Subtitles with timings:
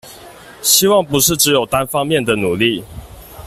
[0.63, 2.83] 希望不是只有單方面的努力